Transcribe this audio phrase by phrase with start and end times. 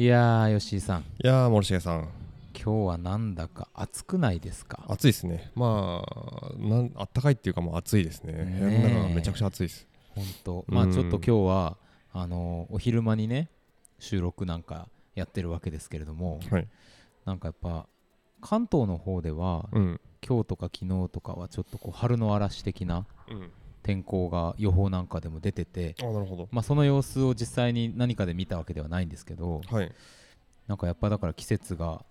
[0.00, 1.00] いやー吉井さん。
[1.00, 2.08] いやー森重さん。
[2.54, 4.82] 今日はなんだか暑くないですか？
[4.88, 5.50] 暑いですね。
[5.54, 8.32] まあなんあったかいっていうかもう暑いですね。
[8.32, 8.80] ねえ。
[8.80, 9.86] 部屋の中がめちゃくちゃ暑いです。
[10.14, 10.64] 本当。
[10.66, 10.74] うん。
[10.74, 11.76] まあちょっと今日は
[12.14, 13.50] あのお昼間にね
[13.98, 16.68] 収録なんかやってるわけですけれどもはい。
[17.26, 17.84] なんかやっぱ
[18.40, 20.00] 関東の方ではうん。
[20.26, 23.50] 今日とか昨日とかはちょっとこう春の嵐的なうん
[23.82, 26.48] 天候が予報なんかでも出ててあなるほど。
[26.50, 29.92] まあその様子を実際に何かで見たわけではないんですけどはい。
[30.68, 32.04] なんかやっぱだから季節が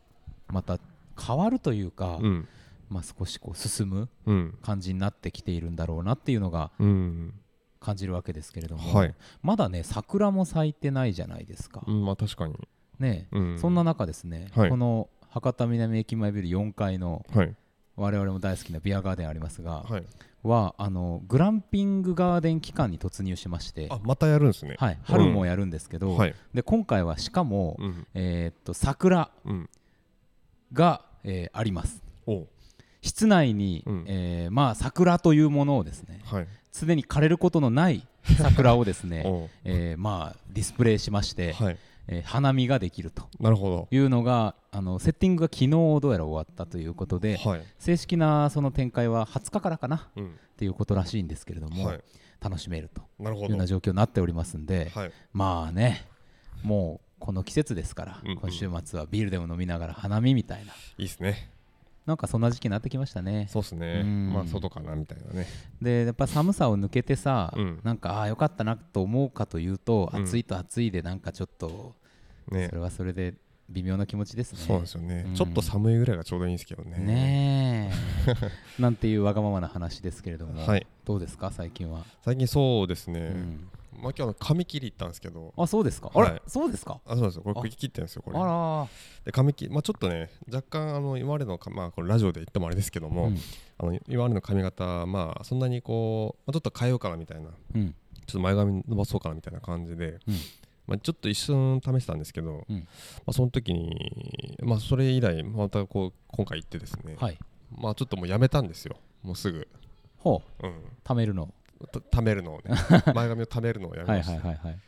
[0.48, 0.80] また
[1.20, 2.48] 変わるというか、うん。
[2.90, 4.58] まあ、少しこう進むうん。
[4.62, 7.34] 感じになってきているんだろうなっていうのがうん。
[7.80, 9.16] 感じるわけですけれども、はい。
[9.42, 12.56] まだね桜も咲いてないじゃないですか、うんまあ確かに。
[13.00, 13.60] ねうん。
[13.60, 14.70] そんな中ですね、はい。
[14.70, 17.56] この博多南駅前ビル4階のはい。
[17.96, 20.04] 我々も大好きなビアガーデンありますが、はい
[20.44, 23.88] はあのグランピングガーデン期間に突入しまして。
[23.90, 24.76] あまたやるんですね。
[24.80, 26.36] はい、春もやるんですけど、はい。
[26.54, 28.08] で今回はしかも、うん。
[28.14, 29.70] えーっと桜うん。
[30.74, 32.02] が、えーあります。
[32.26, 32.48] お
[33.02, 34.06] 室内に、うん。
[34.08, 36.48] えーまあ、桜というものをですねはい。
[36.72, 38.06] 常に枯れることのない
[38.38, 41.78] 桜をですね、 おえーまあ、ディスプレイしまして、はい
[42.12, 47.64] えー花見ができるとなるほいうのがあのセッティングが昨日どうやら終わったということでどはい。
[47.78, 50.32] 正式なその展開は20日からかなっうん。
[50.58, 52.02] ていうことらしいんですけれども、はい。
[52.42, 53.46] 楽しめるとなるほど。
[53.48, 55.12] いうような状況になっておりますんで、はい。
[55.34, 56.06] まあね
[56.64, 58.38] もうこの季節ですから、うんうん。
[58.38, 60.74] 今週末はビールでも飲みながら花見みたいな。
[60.74, 61.50] いいですね。
[62.06, 63.48] なんかそんな時期になってきましたね。
[63.52, 64.02] そうですね。
[64.04, 64.34] うん。
[64.34, 65.48] まあ外かなみたいなね。
[65.82, 67.80] でやっぱ寒さを抜けてさ、うん。
[67.84, 70.24] なんかああよかったなと思うかというと、うん。
[70.24, 71.96] 暑いと暑いでなんかちょっと
[72.52, 72.68] ね。
[72.70, 73.36] それはそれで
[73.70, 74.60] 微妙な気持ちですね。
[74.60, 75.26] そうですよね。
[75.28, 75.36] うん。
[75.36, 76.98] ちょっと寒いぐらいがちょうどいいんですけどね。
[76.98, 77.92] ね
[78.28, 78.34] え。
[78.82, 80.88] なんていうわがままな話ですけれども、はい。
[81.06, 81.52] どうですか？
[81.52, 83.20] 最近は、最近そうですね。
[83.20, 83.70] うん。
[84.02, 85.54] まあ今日あの髪切り行ったんですけど。
[85.58, 86.30] あそうですか、はい。
[86.30, 86.42] あれ？
[86.48, 87.00] そうですか？
[87.06, 87.36] あそうです。
[87.36, 87.64] よこあ。
[87.64, 88.40] れ切ってるんですよこれ。
[88.40, 88.88] あら。
[89.26, 93.38] で髪切りまあちょっとね若干あの今までのかまあこれラジオで言ってもあれですけども、うん。
[93.78, 97.50] あの今までの髪型まあそんなにこう、まあ、ちょっと変えようかなみたいな。
[97.76, 97.92] うん。
[97.92, 100.36] ちょっと前髪伸ばそうかなみたいな感じで、うん
[100.90, 102.78] まあ、ちょっと一瞬試したんですけど、うん。
[102.78, 102.84] ま
[103.28, 107.38] あ、その時にまあそれ以来またこう今回行ってですね、はい。
[107.72, 108.98] まあちょっともうやめたんですよ。
[109.22, 109.68] もうすぐ、
[110.18, 110.68] ほう。
[110.68, 110.74] うん、
[111.04, 111.54] 貯めるの。
[111.92, 112.76] た貯めるのをね。
[113.14, 114.80] 前髪を貯めるのをやめはいました、はいはいはい、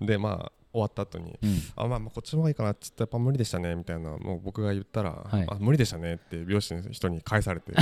[0.06, 2.72] でまあ終わった後にうん、あまあまあこっちの方がいいかな。
[2.72, 3.74] っつってやっぱ無理でしたね。
[3.74, 5.46] みたいなもう僕が言ったら、はい。
[5.46, 6.14] あ無理でしたね。
[6.14, 7.72] って美容師の人に返されて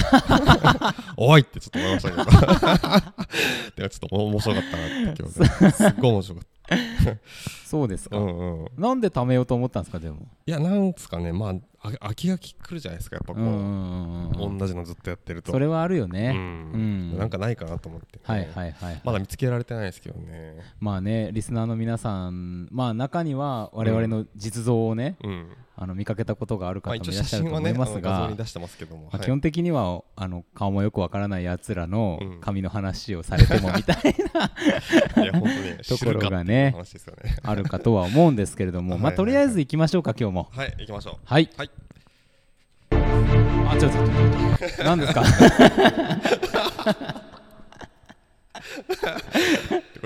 [1.16, 2.24] おいってちょっと思いましたけど。
[2.24, 6.44] てかちょっと面白かったなって今日ねすっごい面白かっ
[7.64, 8.68] そうですか、たうんうん。
[8.78, 10.28] なんで貯めようと思ったんですかでも？
[10.46, 11.32] いやなんですかね。
[11.32, 15.52] まああ飽きがきくるじゃないですかやっぱこう、うん同じのずっとやってると。
[15.52, 16.36] それはあるようね、ん。
[16.36, 16.38] う
[16.76, 17.18] ん。
[17.18, 20.56] なんかないかなと思って、はいはいはい、まだ見つけられてないですけどね。
[20.80, 28.30] まあねリスナーの皆さんまあ中には我々の実像をね、うんあの見かけたことがある方もいらっしゃると思いますが、
[29.20, 36.76] 基本的にはあの顔もよくわからないやつらのうん髪の話をされてもみたいいや本当にところがね
[37.42, 38.92] あるかとは思うんですけれども。
[38.94, 39.02] はい。
[39.02, 40.48] まあとりあえず行きましょうか今日も。
[40.52, 41.16] はい行きましょう。
[41.24, 41.50] はい。
[41.56, 41.70] はい。
[43.66, 45.24] あちょっとちょ何ですか？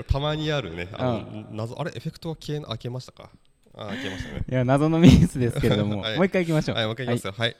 [0.07, 3.29] たまにあるねあの謎あれエフェクトは消えなあ消えましたか？
[3.79, 4.41] あ消えましたね。
[4.49, 6.17] いや謎のミスですけれども、 はい。
[6.17, 7.33] もう一回行きましょう、はいもう一回いきますよ。
[7.37, 7.55] はい。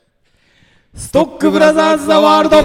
[0.95, 2.57] ストックブラザーズ・ザ・ワールド。
[2.57, 2.61] あ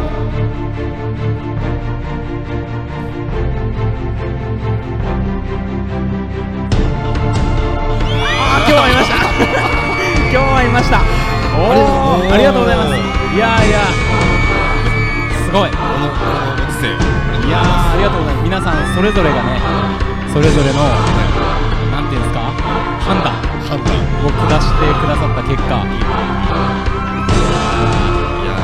[8.66, 9.14] ー今日会いました。
[10.34, 11.00] 今日会いました。
[11.56, 11.60] お
[12.28, 12.88] おありがとうございます。
[13.36, 13.78] いやーいや。
[15.46, 15.70] すごい。
[15.70, 18.44] いやーありがとうございます。
[18.44, 19.60] 皆さんそれぞれがね
[20.32, 21.43] それぞれの
[23.04, 23.32] 判断。
[23.68, 23.94] 判断
[24.26, 25.76] を下してくださった結果。
[25.76, 25.84] あ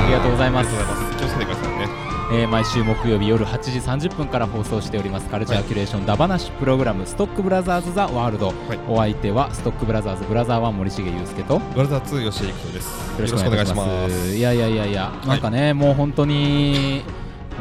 [0.07, 0.71] りがとうございます。
[1.19, 1.89] 気をつけてくださいね。
[2.33, 5.29] えー毎週木曜日夜8時30分から放送しております。
[5.29, 8.79] カルチャーキュレーションダバナシプログラム、ストックブラザーズ・ザ・ワールド、はい。
[8.89, 11.55] お相手はストックブラザーズブラザー1森重裕介と。
[11.55, 13.21] よブラザー2吉井育人です。
[13.21, 14.37] よろしくお願いします。
[14.37, 17.03] いやいやいやいや、なんかねもう本当に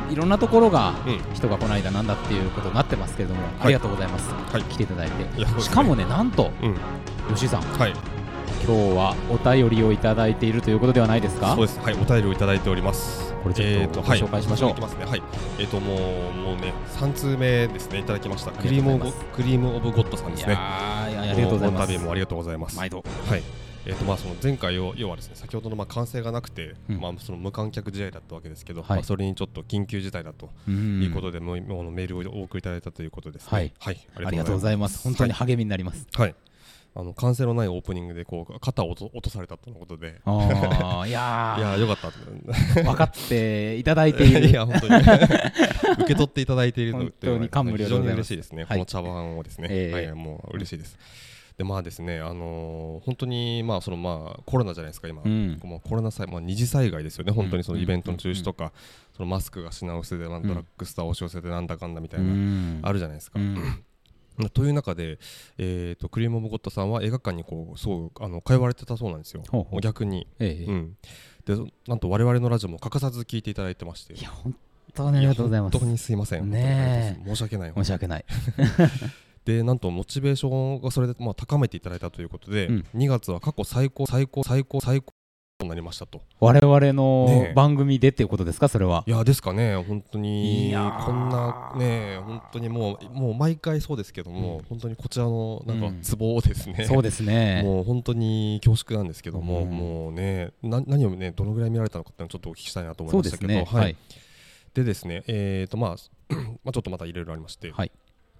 [0.09, 1.21] いろんなところがうん。
[1.33, 4.63] 人が来ないだなんだっていうことになってますけれども、ありがとうございます、はい。
[4.63, 5.61] 来ていただいいてね。
[5.61, 6.75] しかもねなんとうん。
[7.33, 7.94] 吉井さんはい。
[8.65, 11.56] 今日はお便りをいただいているということではないですか？
[11.56, 11.79] そうです。
[11.79, 13.33] はいお便りをいただいております。
[13.44, 14.69] これちょっとご紹介しましょう。
[14.71, 15.06] はい、いきますね。
[15.06, 15.23] はい。
[15.59, 18.00] えっ、ともうもうね三通目ですね。
[18.00, 18.51] いただきました。
[18.51, 19.00] あクリーム
[19.33, 20.53] クリームオブゴッドさんですね。
[20.53, 21.97] いやありがとうございます。
[22.00, 22.77] もありがとうございます。
[22.77, 23.03] 毎度。
[23.29, 23.44] はい。
[23.86, 27.00] えーとまあ、その前回を要はですね先ほどのまあ完成がなくて、うん。
[27.00, 28.98] まあ、その無観客試合だったわけですけど、はい。
[28.98, 31.02] まあ、それにちょっと緊急事態だとうん。
[31.02, 33.50] いうことで、もうもうメールをお送りいただいたということですね。
[33.52, 33.74] はい。
[33.80, 35.04] はい、ありがとうございます。
[35.04, 36.08] 本当に励みになります。
[36.14, 36.36] はい。
[36.96, 40.20] あの完成のないオープニングでこう肩を落とされたとのことで。
[40.26, 41.98] ああいやいやー よかっ
[42.76, 44.48] た分かっていただいている。
[44.50, 44.96] いや本当に。
[46.00, 48.78] 受け取っていただいているの本当に感無量非常に嬉しいですね、はい。
[48.78, 50.98] この茶碗をですね、ええはい、もう嬉しいです。
[51.59, 55.59] でまあですね、あのー本当にまあそのまあコロナじゃないですか今、うん。
[55.61, 57.83] もうコロナ災まあ二次災害ですよね本当にそのうん。
[57.83, 58.71] イベントの中止とか、
[59.13, 60.44] そのマスクが品薄でなん。
[60.44, 62.79] ドラッグストア押し寄せてなんだかんだみたいな、うん。
[62.81, 63.41] あるじゃないですか。
[63.41, 63.83] うん。
[64.53, 65.19] という中で、
[65.57, 69.81] えー、とクリーム・オブ・ゴッドさんは映画館にこうそうあの通われてたそうなんですよ、ほうほう。
[69.81, 70.63] 逆に、ええ。
[70.63, 70.97] うん、
[71.44, 71.57] で
[71.89, 74.13] なんと我々のラジオも欠かさず聞いていただいてまして。
[74.13, 74.56] いや本
[74.94, 75.73] 当にありがとうございます。
[75.73, 77.73] 本当にすいません、ね申し訳ない。
[77.75, 78.25] 申し訳ない
[79.50, 82.86] でなんとモチベーションがそれでまあ高めていただいたということで、うん。
[82.96, 85.12] 2月は過去最高最高最高最高
[85.57, 86.22] となりましたと。
[86.40, 88.68] 我々の番組でっていうことですか？
[88.68, 89.04] それは。
[89.07, 89.75] いやですかね。
[89.75, 90.72] 本当に
[91.06, 94.63] こんなね本当にもうもう毎回そうですけども、うん。
[94.66, 95.95] 本当にこちらのなんうん。
[95.95, 97.62] かツボをですね、そうですね。
[97.66, 99.72] もう本当に恐縮なんですけども、うん。
[99.72, 103.66] もうねな何をねどのぐらい見られたのかっていうのをちょっとお聞きしたいなと思いましたけど、すね。
[103.68, 103.95] はい。
[104.75, 105.95] でですねえーとまあ
[106.63, 107.92] まあちょっとまたいろいろありまして、はい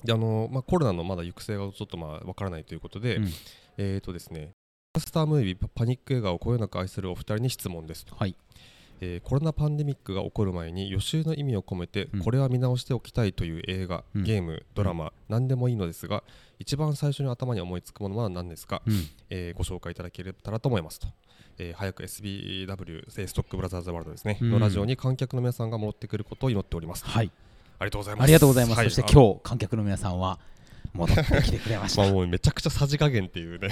[0.04, 3.30] であのまあコロナのまだ行く末がちょっとまあわからないということで、うん。
[3.78, 4.51] えーとですね
[4.98, 8.36] スタームービーパパニック映画をこよなく愛するお二人に質問ですと、はい。
[9.01, 12.19] えーコロナパンデミックが起こる前に予習の意味を込めて、うん。
[12.22, 14.24] これは見直しておきたいという映画、うん。
[14.24, 16.24] ゲームドラマ、何でもいいのですが
[16.57, 18.94] 一番最初に頭に思いつくものは何ですか、うん。
[19.30, 21.07] えーご紹介いただけたらと思いますと、
[21.60, 24.52] えー早く SBW セイストックブラザーズワールドですね、うん。
[24.52, 27.31] のラジオに観客の皆さんが戻ってくることを祈っております、はい
[27.80, 28.24] ありがとうございます。
[28.24, 28.90] ありがとうございます、はい。
[28.92, 30.40] そして今日観客の皆さんは
[30.94, 32.02] 戻ってきてくれました。
[32.04, 33.70] まあもうめちゃくちゃさじ加減っていうね。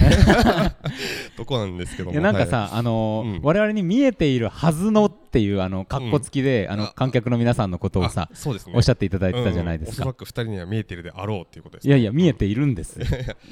[1.36, 2.12] とこなんですけども。
[2.12, 2.48] いやなんかはい。
[2.48, 3.40] さ、あのーうん。
[3.42, 8.72] 我々に見えているはずのっていうあの格好付きで、あのあ観客の皆さんのことをさあそうですね。
[8.76, 10.00] おっしゃっていただいてたじゃないですか、うん。
[10.00, 12.98] おそらく二人には見えているであろうっていうことですいやいや見えているんです。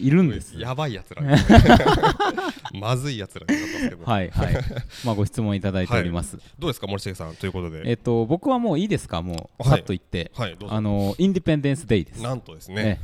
[0.00, 0.58] いるんです。
[0.58, 1.22] やばいやつら
[2.72, 3.46] まずいやつら
[4.04, 4.54] はいはい。
[5.04, 7.82] まあご質問いただいております、どうですか森重さんということで。
[7.84, 9.22] えっと僕はもういいですか？
[9.22, 9.70] もうはい。
[9.70, 12.22] さっと言って、はいあのインディペンデンスデイです。
[12.22, 13.00] なんとですね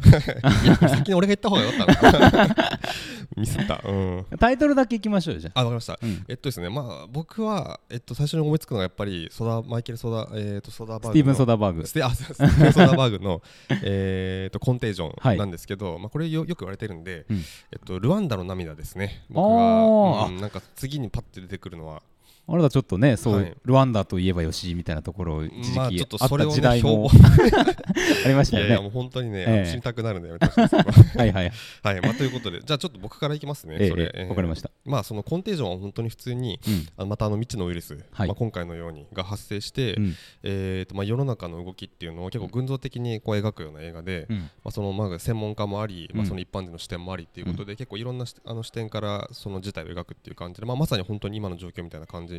[0.89, 2.57] 先に俺が言った方がよかったな
[3.37, 3.81] ミスった。
[3.85, 4.27] うん。
[4.39, 5.99] タイトルだけいきましょうよじゃあ、あわかりました。
[6.03, 6.25] うん。
[6.29, 11.87] えっとですねまあ僕はえっと最初に思いつくのがやっぱりソダマイケルソダえっとソダバーグのスティーブン・ソダーバーグ。
[11.87, 13.43] ステあそうスティーブンソダバーグの
[13.83, 15.37] えーとコンテージョはい。
[15.37, 17.37] ンなんですけど、まあこれよよく言われてるんで、うん。
[17.39, 17.41] え
[17.77, 19.25] っとルワンダの涙ですね。
[19.31, 20.33] 僕あは、ー。
[20.33, 22.03] うんなんか次にパッて出てくるのは、
[22.49, 23.57] あなたちょっとねそう、はい。
[23.65, 27.57] ルワンダといえばよしみたいなところ一時期まあちょっとあったそれをね時代も標
[28.25, 29.71] ありましたよやいやもう本当にね、ええ。
[29.71, 31.53] 死にたくなるんでやめてほしいですけどはいはい。
[31.83, 33.77] はい、まあということで、じゃあちょっと僕からいきますね。
[33.79, 34.71] ええそれ、ええわかりました。
[34.85, 36.87] まあそのコンテージョンは本当に普通に、うん。
[36.97, 38.29] あのまたあの未知のウイルス、はい。
[38.29, 40.17] まあ今回のようにが発生して、うん。
[40.43, 44.39] えーとまあ世の中の動きっていうのを結構群像的にこう描くような映画で、うん。
[44.39, 52.32] まあ、そのまあ専門家もあり、まあ、うんその一般人の視点もありっていうことで、結構いろんなしあの視点からその事態を描くっていう感じで、まあ、まさに本当に今の状況みたいな感じ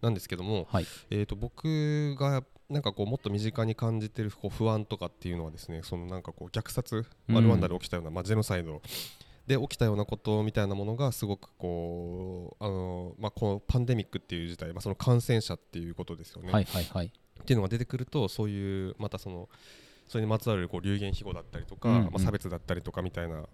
[0.00, 0.86] なんですけども、はい。
[1.10, 7.44] えー、と僕がなんかこうもっと身近に感じてるこう不安とかっていうのはですねそのなんかこう虐殺、まあ、うん。
[7.44, 8.82] ルワンダで起きたような、まあ、ジェノサイド
[9.46, 16.52] で起きたようなことみたいなものがすごくこうあの、まあ、このパンデミックっていう事態、まあ、その感染者っていうことですよね。
[16.52, 17.06] はいはいはい。
[17.06, 19.48] っていうのが出てくるとそういうまたその
[20.08, 22.04] それにまつわるこう流言飛語だったりとか、うんうん。
[22.04, 23.44] まあ、差別だったりとかみたいな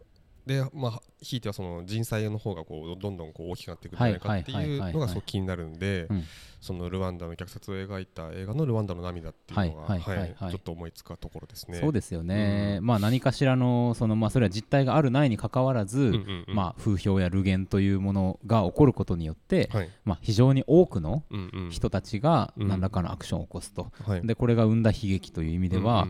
[0.49, 6.25] でまあひいてはその人災の方がこうどんどんこう大きくなっていくんじゃないかってはいうのがすごく気になるんでうん。
[6.61, 11.79] そのルワンダの虐殺を描いた映画の「ルワンダの涙」っていうのがはいちょっと思いつくところですね。
[11.79, 16.13] そうですよね、うまあ何かしらのそのまあそれは実態があるないにかかわらず、
[16.49, 19.91] まあ風評や流言というものが起こることによって、はい。
[20.05, 21.23] まあ非常に多くの
[21.71, 22.69] 人たちがうん。
[22.69, 24.27] 何らかのアクションを起こすと、はい。
[24.27, 26.09] でこれが生んだ悲劇という意味では、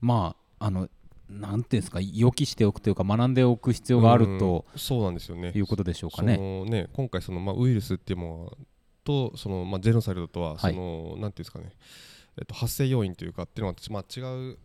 [0.00, 0.88] まああの
[1.28, 5.52] なんていうんですか予期しておくというか学んでおく必要があるとうんそうなんですよね。
[5.54, 6.36] いうことでしょうかそね。
[6.36, 8.58] のね今回そのまあウイルスっていうもの
[9.04, 10.72] とそのまあジェノサイドとははい。
[10.72, 11.72] そのなんていうんですかね。
[12.38, 14.20] えっと発生要因というかっていうのはまあ違
[14.52, 14.58] う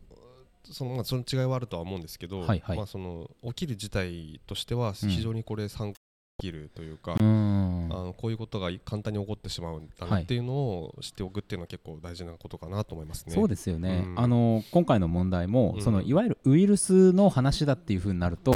[0.72, 2.78] そのまあその違いはあるとは思うんですけどはいはい。
[2.78, 5.10] まあその起きる事態としてはうん。
[5.10, 5.94] 非常にこれ参
[6.40, 13.34] きるというかうあのこういうことが簡単に起こってしまうんだはないっていうのを知っておくっていうのは結構大事なことかなと思いますね。
[13.34, 14.20] そうですよね、うん。
[14.20, 15.82] あの今回の問題も、うん。
[15.82, 18.56] そのいわゆるウイルスの話だっていうふうになると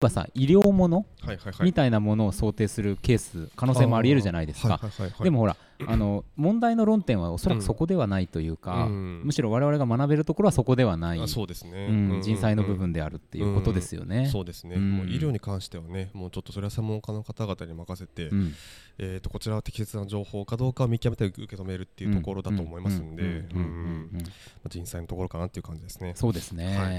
[0.00, 1.54] ばさ医療ものはいはいはい。
[1.64, 4.80] みたいなものを想定するケース可能性もありえるじゃないですか、
[5.22, 5.56] でもほら
[5.86, 9.22] あの問題の論点はおそらくそこではないというか、うん。
[9.24, 14.28] むしろ我々が学べるところはそこではない、あそうですね、うん人災の部分であるっていうことですよね。
[14.28, 14.96] そうですね、うん。
[14.98, 18.54] もう医療に関してはねもうちょっとそれは専門家の方々に任せて、うん。
[18.98, 23.28] えー、とこちらは適切な情報かどうかを見極めて受け止めるっていうところだと思いますんでうん。
[23.28, 23.36] うん。
[23.36, 23.44] うん。
[23.44, 24.10] うん。
[24.14, 24.24] うん
[24.68, 26.12] 人災のところかなっていう感じですね。
[26.16, 26.76] そうですね。
[26.76, 26.94] ははい。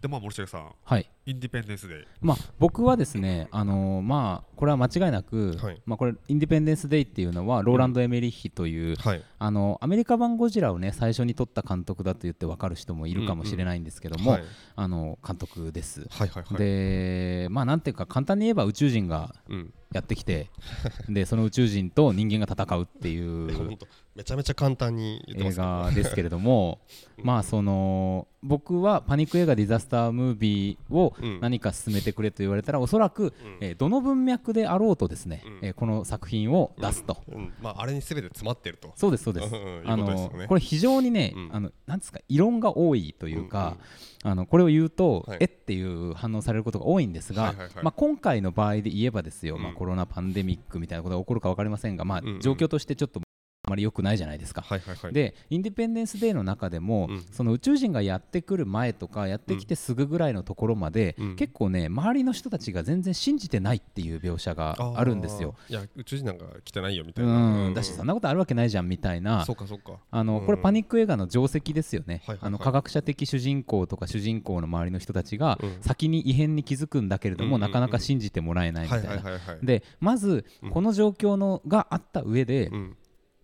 [0.00, 0.72] でまあ森重さん
[1.26, 2.04] インディペンデンスデー。
[2.20, 5.82] まあ、僕はですね、あのーまあ、これは間違いなく、はい。
[5.86, 9.22] まあ、これインディペンデンス・デイっていうのはローランド・エメリッヒという、はい。
[9.38, 14.44] あのアメリカ版ゴジラをね最初に撮った監督だと言って分かる人もいるかもしれないんですけども、はい。
[14.76, 16.06] あの監督です。
[16.10, 16.58] はいはいはい。
[16.58, 20.50] でまあなんていうか簡単に言えば宇宙人がうんやってきて
[21.08, 23.78] でその宇宙人と人間が戦うっていう
[24.14, 26.80] めちゃめちゃ簡単に映画ですけれども
[27.22, 31.40] まあその僕はパニック映画ディザスタームービーをうん。
[31.40, 33.32] 何か進めてくれと言われたらおそらく、うん。
[33.60, 35.58] えーどの文脈であろうとですね、うん。
[35.62, 37.52] えーこの作品を出すと、うん。
[37.62, 38.92] まああれに全て詰まってると。
[38.96, 41.50] そうですそうです、うんうんあのこれ非常にね、うん。
[41.52, 43.78] あのなんですか異論が多いというか、
[44.26, 45.38] あのこれを言うと、はい。
[45.40, 47.70] えっていう反応されることが多いんですが、はいはいはい。
[47.84, 49.62] まあ、今回の場合で言えばですよ、うん。
[49.62, 53.23] まあ、コロナパンデミックみたいなことが起こるか分かりませんが、まあ状況としてちょっとあ
[53.74, 54.62] まり良くないじゃないですか。
[54.62, 55.12] はいはいはい。
[55.12, 57.24] でインディペンデンス・デーの中でも、うん。
[57.32, 61.36] その宇宙人がやってくる前とかやってきてすぐぐらいのところまで、うん。
[61.36, 65.54] 結構ね周りの人たちが全然信じてないっていう描写があるんですよ。
[65.68, 69.44] いや宇宙人なんか来てないよみたういな、ん、だしそんなことあるわけないじゃんみたいな。
[69.44, 69.98] そうかそうか。
[70.10, 70.46] あのうん。
[70.46, 72.46] これパニック映画の定石ですよね、はいはいはい。
[72.48, 75.76] あの科学者的主人公とか主人公の周りの人たちがうん。
[75.80, 79.40] 先に異変に気づくんだけれども、なかなか信じてもらえないみたはいいな。
[79.62, 80.70] でまずうん。
[80.70, 82.96] この状況のがあった上で、うん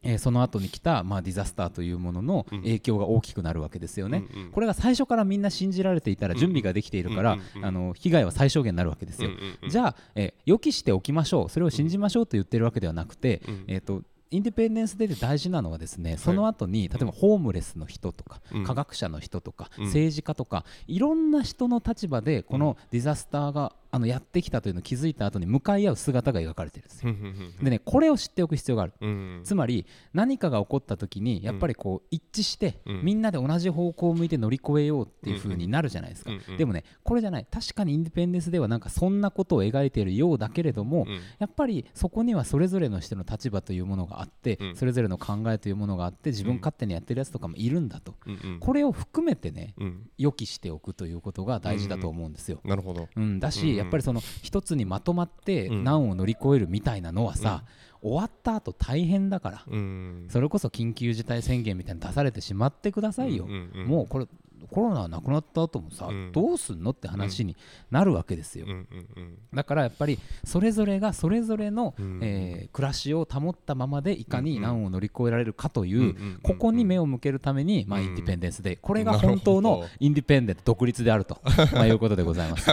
[0.03, 2.63] えーその後に来た、まあ、ディザスターというもののうん。
[2.63, 4.25] 影響が大きくなるわけですよね。
[4.33, 9.31] うんうんこれが最初からみんな信じられていたらうん準備ができているから、うんうんうんあの被害は最小限になるわけですよ。
[9.31, 9.71] うんうんうん。
[9.71, 11.49] じゃあ、えー予期しておきましょう。
[11.49, 18.65] それを信じましょうと言ってるわけではなくて、うんえー、とインディペンデンス・デーで大事なのはですねその後に例えばホームレスの人とか、うん。
[18.65, 19.85] 科学者の人とか、うん。
[19.87, 27.11] 政治家とかいろんな人の立場でこのディザスターがあのやってきたというのを気づいた後に向かい合う姿が描かれてるんですよ。
[27.11, 27.29] うんうんう
[27.63, 28.93] んでねこれを知っておく必要がある。
[29.01, 33.03] うんつまり何かが起こった時にやっぱりこう一致して、うん。
[33.03, 36.57] みんなで同じ方向を向いて乗り越えようっていう風になるじゃないですか、うんうん。
[36.57, 37.47] でもねこれじゃない。
[37.51, 41.21] 確かにインディペンデンスではなんかそんなことを描いているようだけれども、うん。
[41.39, 44.77] やっぱりそこにはそれぞれの人の立場というものがあって、うん。
[44.77, 48.61] それぞれの考えというものがあって自分勝手にやってるやつとかもいるんだと、うんうん。
[48.61, 50.11] これを含めてねうん。
[50.19, 52.61] 予期しておくということが大事だと思うんですよ。
[52.65, 53.09] なるほど。
[53.17, 55.85] うん、だし、うんうんやっぱりその一つにまとまってうん。
[55.85, 57.65] 難を乗り越えるみたいなのはさ、
[58.03, 60.27] 終わった後大変だから、うん。
[60.31, 64.27] それこそ緊急事態宣言みたいに出されてしまってくださいよ、もうこれ
[64.69, 66.33] コロナなくなった後もさ、うん。
[66.33, 67.57] どうすんのって話に
[67.91, 69.39] なるわけですよ、うんうんうん。
[69.55, 78.07] だからやっぱりそれぞれがそれぞれの、うんえー暮らしを保ったままでいかに難を乗り越えられるかという、うんうんここに目を向けるために、まあ、うん。
[78.07, 81.39] インディペンデンスでこれが本当のインディペンデント独立であると
[81.73, 82.71] まあいうことでございます。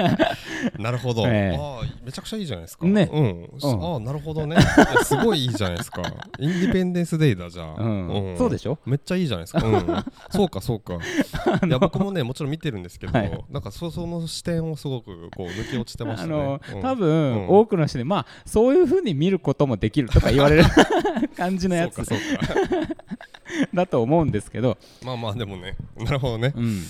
[0.78, 1.58] なるほど、ええ。
[1.58, 2.86] ああめちゃくちゃいいじゃないですか。
[2.86, 3.10] ね。
[3.62, 4.56] ああなるほどね。
[5.04, 6.02] すごいいいじゃないですか。
[6.38, 7.88] インディペンデンスデイだじゃあ、う
[8.32, 8.34] ん。
[8.38, 8.78] そうでしょ？
[8.86, 10.98] めっちゃいいじゃないですか、うん、そうかそうか
[11.66, 13.44] いや僕もねもちろん見てるんですけど、はい。
[13.50, 16.82] なんかそその視点をすごくこう抜け落ちてましたねあのうん。
[16.82, 17.12] 多分、う
[17.44, 17.48] ん。
[17.48, 20.64] 多くの人でまあそういうふうに見ることもできるとか言われる
[21.36, 22.02] 感じのやつ
[23.74, 25.76] だと思うんですけど、まあまあでもね。
[25.96, 26.52] なるほどね。
[26.56, 26.82] うん、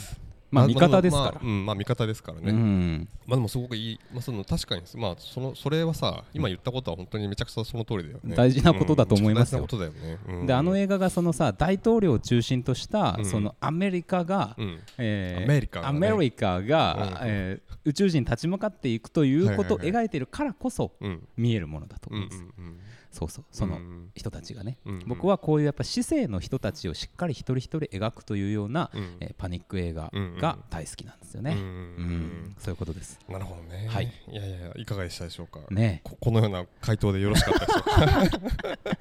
[0.54, 1.32] まあ味方ですから。
[1.32, 3.08] まあ、うんまあ味方ですからね、うん。
[3.26, 8.36] まあでもすごくいい、まあ、その確かにまあそのそれはさ今言ったことは本当にめちゃくちゃその通りだよね。
[8.36, 9.60] 大事なことだと思いますよ。
[9.60, 10.46] うん大事なことだよね、うん。
[10.46, 13.24] であの映画がそのさ大統領を中心とした、うん。
[13.24, 14.78] そのアメリカが、うん。
[14.98, 16.08] えーアメリカがね。
[16.08, 17.28] アメリカがうん。
[17.28, 21.28] えー宇宙人に立ち向かっていくということを描いているからこそうん。
[21.36, 22.78] 見えるものだとうんう思います、ん
[23.14, 24.10] そうそうそのうん。
[24.16, 29.16] 人たちがね、うん僕はこういうやっぱ市政の人たちをしっかり一人一人描くというような、うん。
[29.20, 32.56] えーパニック映画うんが大好きなんですよね、ううんん。
[32.58, 33.18] そういうことです。
[33.28, 33.86] なるほどね。
[33.88, 34.12] はい。
[34.30, 35.60] いやいやいかがでしたでしょうか？
[35.70, 36.00] ね。
[36.04, 38.78] ここのような回答でよろしかったでしょうか？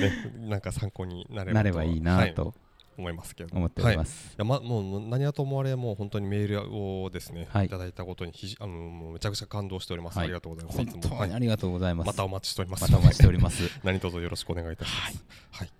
[0.00, 1.54] ねなんか参考になればと。
[1.54, 2.34] なればいいなはい。
[2.34, 2.54] と
[2.98, 3.56] 思いますけど。
[3.56, 4.34] 思っております、い。
[4.38, 7.66] やま、もう何はともあれもう本当にメールをですね、はい。
[7.66, 10.26] い、ただいたことにひじあのもうめちゃくちゃ感動しております、はい。
[10.26, 10.76] ありがとうございます。
[10.78, 12.82] 本当にありがとうございます、またお待ちしております。
[12.82, 13.62] またお待ちしております。
[13.84, 15.24] 何卒よろしくお願いいたします。
[15.50, 15.70] はい、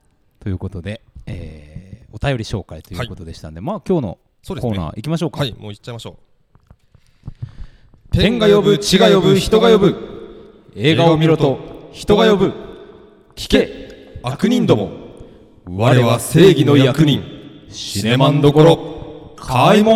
[0.41, 6.33] ということで、えーお便り紹介ということでしたんで、まあ今日のコーナー行きましょうか、はいもう行っちゃいましょう。
[8.11, 10.13] 天が呼ぶ地が呼ぶ人が呼ぶ。
[10.77, 12.53] 映画を見ろと人が呼ぶ。
[13.35, 14.21] 聞け。
[14.23, 15.02] 悪人ども
[15.65, 17.23] 我は正義の役人。
[17.69, 19.35] シネマンどころ。
[19.37, 19.93] 開門。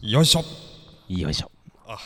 [0.00, 0.44] よいしょ。
[1.08, 1.50] よいしょ。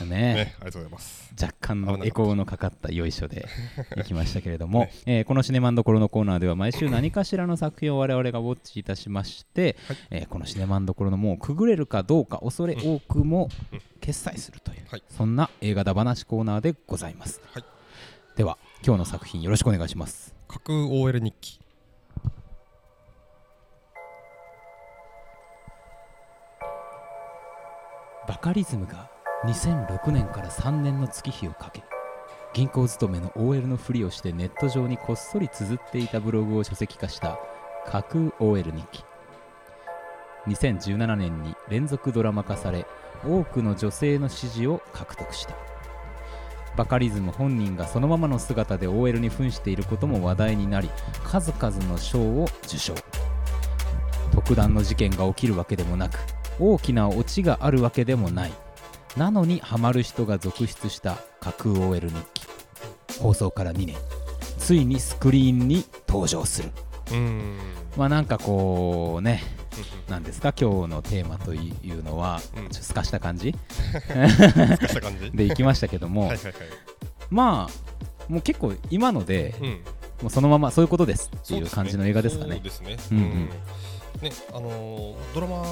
[0.05, 0.07] ね。
[0.35, 0.55] ね。
[0.61, 1.33] ありがとうございます。
[1.41, 3.47] 若干のエコーのかかったよいしょで
[3.97, 9.97] いきましたけれども、 えーこのシネマンどころのコーナーでは毎週何かしらの作品を我々がウォッチいたしまして、はい。
[10.11, 13.81] えーこのシネマンどころのもうくぐれるかどうか恐れ多くもうん。
[14.01, 15.02] 決済するという、はい。
[15.11, 17.64] そんな映画だ話コーナーでございます、はい。
[18.37, 20.35] では今日の作品よろしくお願いします。
[20.49, 21.61] 架空 OL 日記。
[28.26, 29.11] バカリズムが
[29.45, 31.83] 2006年から3年の月日をかけ
[32.54, 37.38] 銀行勤めの OL のふりをしてネット上にこっそり綴っていたブログを書籍化した
[37.87, 39.04] 架空 OL 日記。
[40.47, 42.87] 2017年に連続ドラマ化され
[43.25, 45.55] 多くの女性の支持を獲得した。
[46.77, 50.89] バカリズム本人がそのままの姿で OL に扮していることも話題になり
[51.25, 52.95] 数々の賞を受賞。
[54.31, 56.19] 特段の事件が起きるわけでもなく
[56.61, 58.53] 大きなオチがあるわけでもない。
[59.17, 62.47] なのにハマる人が続出した架空 OL 日記。
[63.21, 63.97] 放送から2年。
[64.59, 66.71] ついにスクリーンに登場する。
[67.09, 67.59] うーん。
[67.97, 69.43] まあなんかこうね
[70.09, 70.53] なんですか？
[70.59, 72.69] 今日のテーマというのは、うん。
[72.71, 73.55] ちょっとすかした感じ？
[75.35, 76.55] でいきましたけども、はいはいはい
[77.31, 79.69] まあもう結構今のでうん。
[80.23, 82.55] もうそのままそういうことですっていう感じの映画ですかね。
[82.55, 82.97] そうですね。
[83.13, 83.19] うん。
[83.19, 83.49] うんうん
[84.23, 85.62] ね、あのードラマ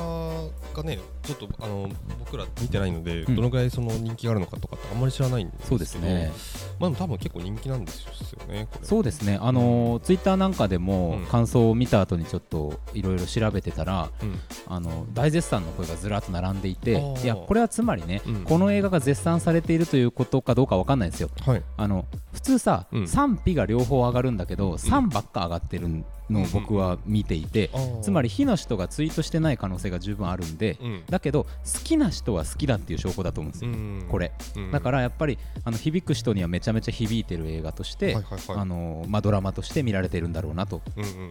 [0.75, 3.37] がね、ちょっとあのー僕ら見てないので、うん。
[3.37, 6.33] どのぐらいその人気があるのかとかってあんまり知らないんですけど、そうですね。
[6.79, 8.69] まあ多分結構人気なんですよね。
[8.83, 9.39] そうですね。
[9.41, 11.27] あのツイッターなんかでもうん。
[11.27, 14.39] 感想を見た後にちょっといろいろ調べてたら、うん。
[14.69, 18.45] あの大絶賛の声がずらっと並んでいていやこれはつまりね、うん。
[18.45, 21.31] この映画が絶賛されているということかどうかわかんないんですよ。
[21.45, 21.63] はい。
[21.77, 23.09] あの普通さ、うん。
[23.09, 25.89] 賛否が両方上がるんだけど、賛ばっか上がってる
[26.29, 27.71] のを僕は見ていて、
[28.03, 31.49] つまり、り火の人がツイートしてない可能性が十分あるんで、うん、だけど好
[31.85, 34.71] きな人は好きだっていう証拠だと思うんですよ、うんこれ、うん。
[34.73, 38.17] だからやっぱりあの響く人にはめちゃめちゃ響いてる映画として、
[38.49, 40.83] あのまあ、ドラマとして見られてるんだろうなと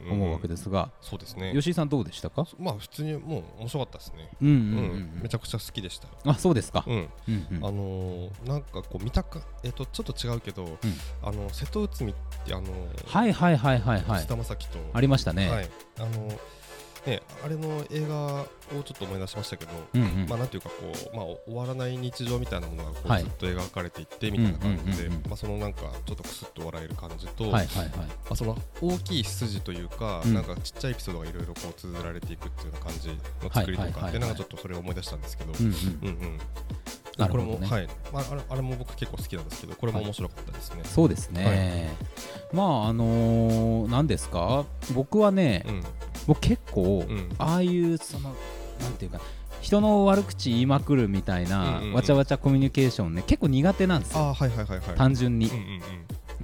[0.09, 1.51] 思うわけですが、そうですね。
[1.53, 2.47] 吉井さんどうでしたか？
[2.57, 4.29] まあ普通にもう面白かったですね。
[4.41, 5.19] うんうんううん。
[5.19, 5.21] ん。
[5.23, 6.07] めちゃくちゃ好きでした。
[6.07, 6.13] よ。
[6.25, 7.65] あそうですか、うん、うんうん。
[7.65, 10.77] あのーなんかこう見たかえっとちょっと違うけど、
[11.23, 12.69] あの瀬戸内海ってあのー
[13.05, 14.21] はいはいはいはいはい。
[14.21, 16.27] 菅田将暉とありましたね、はい、あの
[17.05, 20.25] ねあれの映画をちょっと思い出しましたけど、うんうん。
[20.27, 20.75] まあなんていうかこ
[21.13, 23.24] うまあ終わらない日常みたいなものがこう、はい。
[23.24, 27.89] ずっと描かれていってみたいな感じでまあそのなんかちょっとクスッと笑える感じと、はいはいはい。
[27.91, 30.33] まあその大きい筋というか、うん。
[30.33, 35.71] なんかちっちゃいエピソードがいろいろこう綴られていくっていうような感じの作りとかでなんかちょっとそれを思い出したんですけど、うんうん。
[35.71, 36.39] うんうん。
[37.17, 37.53] なるほどね。
[37.53, 40.81] これも、はい、まあ、あれあれも僕結構好きなんですけど、これも面白かったですね。
[40.83, 41.89] そうですね、
[42.53, 44.65] まああのー、何ですか？
[44.93, 45.83] 僕はね、うん、
[46.27, 48.35] 僕結構、うん、ああいうその
[48.81, 49.19] なんていうか
[49.61, 51.93] 人の悪口言いまくるみたいな、うんうんうん。
[51.93, 54.33] わちゃわちゃコミュニケーションね結構苦手なんですよ。
[54.33, 54.97] はいはいはいはい。
[54.97, 55.47] 単純に。
[55.47, 55.81] うん、うん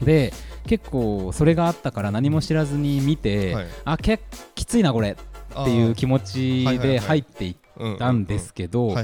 [0.01, 0.33] で
[0.65, 3.67] 結構それがあったから何も知らずに見て、うん、はい。
[3.85, 4.19] あけ
[4.55, 6.99] きついなこれっていう気持ちはいはいはい。
[6.99, 7.55] で入っていっ
[7.97, 8.95] たんですけど。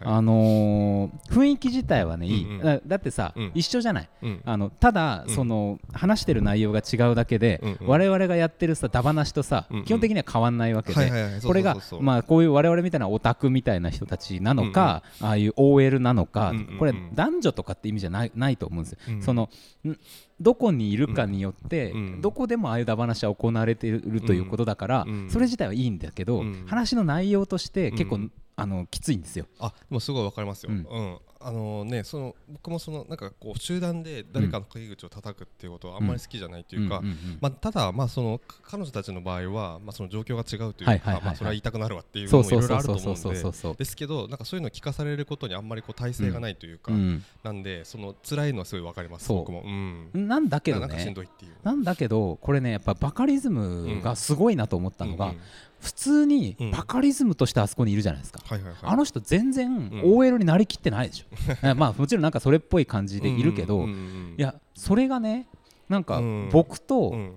[0.00, 3.50] あのー雰囲気自体はねいい、だだってさ、うん。
[3.54, 4.08] 一緒じゃない。
[4.22, 4.40] うん。
[4.44, 5.34] あのただ、うん。
[5.34, 19.22] その話してる内容が違うだけで、我々がやってるさダバなしとさ、基本的には変わんないわけで、これがまあこういう我々みたいなオタクみたいな人たちなのか、ああいう OL なのか、これ男女とかって意味じゃないないと思うんですよ、うん。
[19.22, 19.48] その
[19.86, 19.96] ん
[20.40, 22.20] どこにいるかによって、うん。
[22.20, 26.64] どこでもああいうダバなしは行われているということだから、うんそれ自体はいいんだけど、うん。
[26.66, 28.21] 話の内容として結構、うん
[28.56, 29.46] あのきついんですよ。
[29.58, 30.82] あでもすごいわかりますよ、ううん。
[30.82, 43.74] んあのねその僕もそのなんかこう集団で誰かの陰口を叩くっていうことはあんまり好きじゃないというか、んんんまあ、ただ、まあ、そのか彼女たちの場合は、まあ、その状況が違うというか、まあ、それは言いたくなるわっていうのもいろいろあると思うんで。
[43.78, 47.24] ですけどなんかそういうのを聞かされることにあんまりこう体制がないというか、うん。
[47.42, 51.12] なんでその辛いのはすごいわかります僕も、うん、なんだけどね。
[51.12, 51.54] どいっていう。
[51.64, 55.34] なんだけどこれねやっぱバカリズムがすごいなと思ったのが、
[55.82, 56.70] 普通にうん。
[56.70, 58.78] バカリズムとしてあそこにいるじゃないですか、はいはいはい。
[58.82, 60.02] あの人全然ん。
[60.04, 61.26] OL になりきってないでしょ、
[61.62, 65.46] え まあもちろんなんかそれっぽい感じでいるけど、うんうんうんうんいやそれがね
[65.88, 66.48] なんかうん。
[66.52, 67.34] 僕とうん。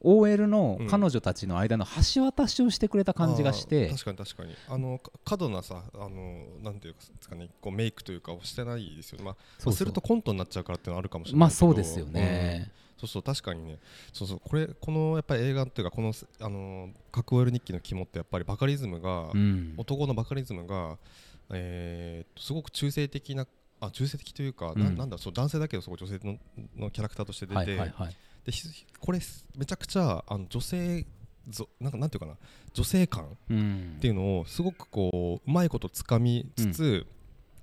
[0.00, 1.84] OL の彼女たちの間の
[2.14, 3.88] 橋渡しをしてくれた感じがして。
[3.90, 4.54] 確かに確かに。
[4.68, 9.24] あのか過度なさあのなんていうんですかねこうメイクというかをしてないですよね。
[9.24, 13.78] まあそうするとコントになっちゃうからっていうのはあるかもしれないまあそうですよね、うんそうそう確かにね。
[14.12, 19.74] そうそうこれこのやっぱり映画っていうかこのあの核オイル日記の肝ってやっぱりバカリズムが、うん。
[19.76, 20.98] 男のバカリズムが
[21.50, 23.46] えーすごく中性的な
[23.80, 24.96] あ中性的というか、なうん。
[24.96, 26.38] なんだそう男性だけどすごい女性の
[26.76, 28.16] のキャラクターとして出て、はいはいはい。
[28.44, 28.62] でひ
[28.98, 29.20] これ
[29.56, 31.06] めちゃくちゃあの女性
[31.48, 32.36] ぞなんかなんていうかな
[32.72, 33.94] 女性感うん。
[33.98, 37.06] っていうのをすごくこううまいことつかみつつ、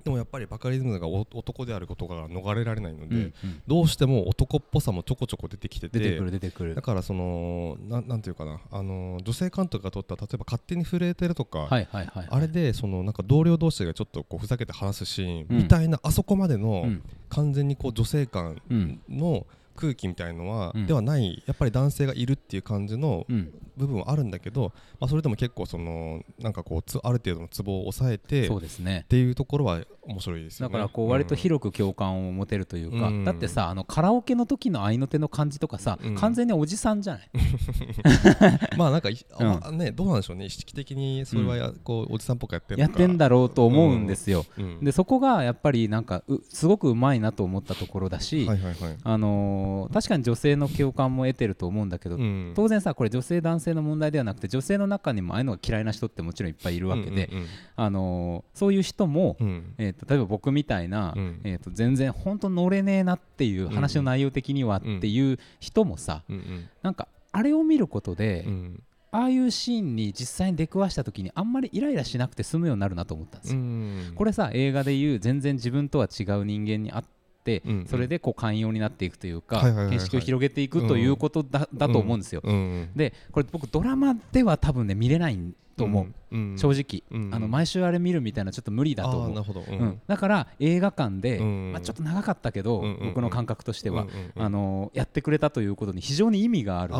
[0.06, 3.34] でもやっぱりバカリズムがお男であることが逃れられないので、うんうん。
[3.66, 6.76] どうしても男っぽさもちょこちょこ出てきてて出てくる出てくる。
[6.76, 17.02] だからそのなんなんていうかなあの女性監督が撮った例えば勝手に震えてるとか、はいはいはいあれでそのなんか同僚同士がちょっとこうふざけて話すシーンうんみたいな、あそこまでのうん。
[17.30, 19.02] 完全にこう女性感うん。
[19.10, 20.86] の空気みたいのは、うん。
[20.88, 23.54] ではないやっぱり男性がいるっていう感じのうん。
[23.78, 29.06] 部分はあるんだけど、まあ、それでも結構そのなんかこうつある程度のツボを抑えてっそうですね。
[29.10, 30.74] ていうところは面白いですよね。
[30.74, 33.24] だからこう割と広く共感を持てるというか、うん。
[33.26, 36.16] だってさあのカラオケの時の合いの手の感じとかさ、うん。
[36.16, 37.30] 完全におじさんじゃない？
[38.78, 39.10] まあなんか
[39.62, 40.46] あねどうなんでしょうね。
[40.46, 44.80] 意識的にそれはや、こうおじさんっぽくやってるやってんだろうと思うんですよ、うん。
[44.86, 48.98] でそこがやっぱりなんかうすごくうまいなと思ったところだし、はいはいはい。
[49.04, 52.54] あのー確かに女性の共感も得てると思うんだけど、うん。
[52.56, 59.48] 当然さこれ女性男性の問題ではなくて女性の中にもああいうのが嫌いな人ってもちろんいっぱいいるわけで、うんうんあのーそういう人も、うん。
[59.48, 61.42] うんえー、と例えば僕みたいな、うん。
[61.44, 66.36] えー、と全然本当乗れねえなっていう話の内容的にはっていう人もさ、うん。
[66.36, 68.84] うんなんかあれを見ることで、うん。
[69.12, 73.60] ああいうシーンに実際に出くわした時にあんまりイライラしなくて済むようになるなと思ったんですよ。
[73.60, 74.12] うん。
[74.14, 77.15] これさ映画でいう全然自分とは違う人間に会って、
[77.66, 77.86] うんうん。
[77.86, 79.96] それでこう寛容になっていくというか、はいはいはいはい。
[79.96, 82.42] 見識を広げていくということだ,、だと思うんですよ。
[82.44, 85.38] うんでこれ僕ドラマでは多分ね見れない
[85.78, 87.34] と思う、正直、うん。
[87.34, 90.00] あの毎週あれ見るみたいなちょっと無理だと思う。
[90.08, 91.72] だから映画館で、うん。
[91.74, 96.94] まあ、ちょっと長かったけど、僕の感覚としては、あのやってくれたということに非常に意味がある。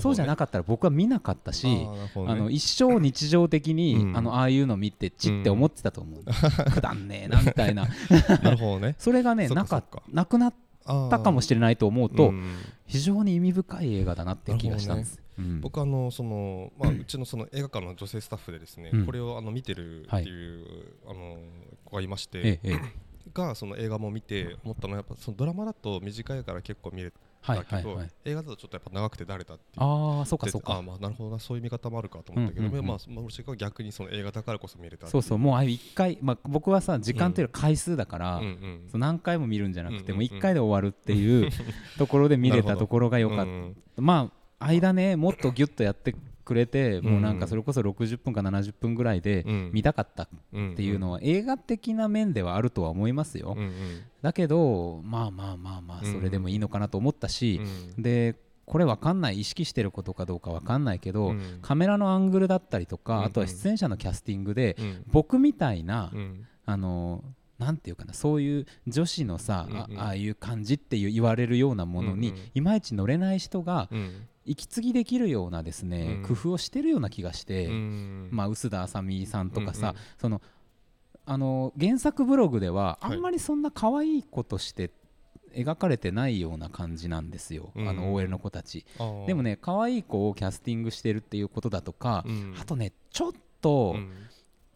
[0.00, 4.16] そうじゃなかったら僕は見なかったし、あの一生日常的に、うん。
[4.16, 7.88] あのああいうの見てちって思ってたと思う、くだんねえなみたいな。
[8.42, 8.94] なるほどね。
[8.98, 9.82] それがねなか
[10.12, 10.54] なくなっ
[11.10, 12.56] たかもしれないと思うと、うん。
[12.86, 15.60] 非常に意味深い映画だなって気がしたんです、うん。
[15.60, 19.06] 僕あのその、まあ、 うちのその映画館の女性スタッフでですね、うん。
[19.06, 20.66] これをあの見てるっていう、
[21.06, 21.38] あの
[21.84, 22.80] 子がいまして、ええええ。
[23.32, 29.84] がその映画も見て思ったのはやっぱそのドラマだと短いから結構見れはいたけど、はいはい映画だとちょっとやっぱ長くて誰だっていう。
[29.84, 30.74] ああそうかそうか。
[30.74, 32.86] ーまあなるほどなそういう見方もあるかと思ったけど、うんうんうん。
[32.86, 38.88] まあまあ私が逆にその映画だからこそ見れたそうそうもうあ一回、まあ、僕はさ時間というより回数だから、うん。
[38.94, 40.28] 何回も見るんじゃなくて、うんうんうん。
[40.30, 41.50] もう1回で終わるっていう
[41.98, 47.04] ところで見れたところが良かった、うんまあ間ねもっとギュッとやってくれて、ん。
[47.04, 49.70] もうなんかそれこそ60分か70分ぐらいでうん。
[49.72, 53.56] 見たかったっうんていうのは映画的な面ではあるとは思いますよ、
[54.20, 57.60] だけどまあまあまあまあそれでもいいのかなと思ったし
[57.96, 58.02] う、ん。
[58.02, 61.58] でこれわかんない意識してることかどうかわかんないけど、うん。
[61.62, 65.04] カメラのアングルだったりとか、あとは出演者のキャスティングで、うん。
[65.08, 66.46] 僕みたいな、うん。
[66.64, 67.24] あの
[67.58, 74.12] なんていうかなそういう女子のさ、あああいう感じっていう言われるようなものに、いまいち乗れない人がうん
[74.44, 76.26] 息継ぎできるようなですね、うん。
[76.26, 78.28] 工夫をしてるような気がして、うん。
[78.32, 80.42] まあ、臼田あさみさんとかさ、うんうんその
[81.24, 83.16] あの原作ブログでははい。
[83.16, 84.90] あんまりそんな可愛い子として
[85.54, 87.88] 描かれてないような感じなんですよ、うん。
[87.88, 88.84] あの OL の子たち。
[89.26, 92.56] でもね可愛い子をキャスティングしてるっていうことだとか、うん。
[92.60, 94.10] あとねちょっとうん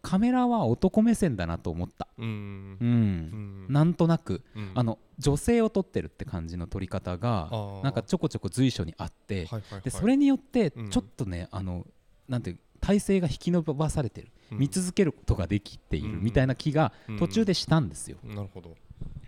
[0.07, 2.07] カメラは男目線だなと思った。
[2.17, 2.77] うん。
[2.79, 2.87] うん。
[2.87, 3.65] うん。
[3.67, 4.41] なんとなく。
[4.55, 4.71] うん。
[4.73, 7.49] あの女性を撮ってるって感じの撮り方が
[7.83, 9.81] なんかちょこちょこ随所にあって、はいはいはい。
[9.81, 10.89] でそれによってうん。
[10.89, 11.85] ちょっとね、あの
[12.29, 14.59] なんていう体勢が引き伸ばされてる、うん。
[14.59, 16.23] 見続けることができているうん。
[16.23, 17.19] みたいな気がうん。
[17.19, 18.77] 途中でしたんですよ、なるほど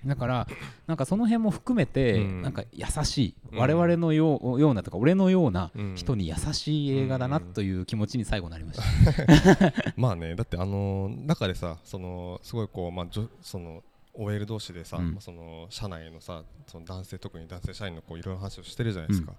[0.06, 0.48] だから
[0.88, 2.42] なんかその辺も含めて、うん。
[2.42, 3.60] なんか優しい、うん。
[3.60, 5.96] 我々のようようなとか俺のようなうん。
[5.96, 13.84] 人に優しい映画だなという気持ちに最後なりました、 まあねだってあのー中でさそのすごいこうまあじょその
[14.14, 15.12] OL 同士でさ、うん。
[15.14, 19.34] まあ、その社内のさその男性特に男性社員のこういろいろ話をしてるじゃないですか、